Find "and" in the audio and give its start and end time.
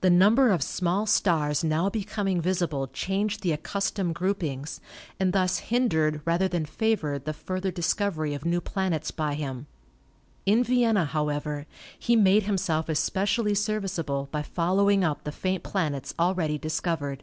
5.18-5.34